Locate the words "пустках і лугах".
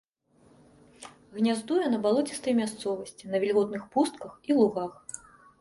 3.97-4.91